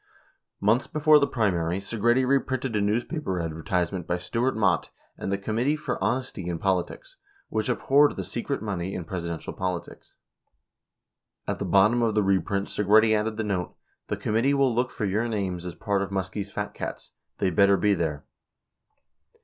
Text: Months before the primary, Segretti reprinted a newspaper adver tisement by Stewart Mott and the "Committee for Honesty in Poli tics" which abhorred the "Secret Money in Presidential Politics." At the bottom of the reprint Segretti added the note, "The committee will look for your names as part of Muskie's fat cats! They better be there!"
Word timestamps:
Months 0.59 0.87
before 0.87 1.19
the 1.19 1.27
primary, 1.27 1.77
Segretti 1.79 2.25
reprinted 2.27 2.75
a 2.75 2.81
newspaper 2.81 3.39
adver 3.39 3.61
tisement 3.61 4.07
by 4.07 4.17
Stewart 4.17 4.57
Mott 4.57 4.89
and 5.15 5.31
the 5.31 5.37
"Committee 5.37 5.75
for 5.75 6.03
Honesty 6.03 6.47
in 6.47 6.57
Poli 6.57 6.85
tics" 6.85 7.17
which 7.49 7.69
abhorred 7.69 8.15
the 8.15 8.23
"Secret 8.23 8.63
Money 8.63 8.95
in 8.95 9.05
Presidential 9.05 9.53
Politics." 9.53 10.15
At 11.47 11.59
the 11.59 11.65
bottom 11.65 12.01
of 12.01 12.15
the 12.15 12.23
reprint 12.23 12.67
Segretti 12.67 13.13
added 13.15 13.37
the 13.37 13.43
note, 13.43 13.75
"The 14.07 14.17
committee 14.17 14.55
will 14.55 14.73
look 14.73 14.89
for 14.89 15.05
your 15.05 15.27
names 15.27 15.67
as 15.67 15.75
part 15.75 16.01
of 16.01 16.09
Muskie's 16.09 16.49
fat 16.51 16.73
cats! 16.73 17.11
They 17.37 17.51
better 17.51 17.77
be 17.77 17.93
there!" 17.93 18.25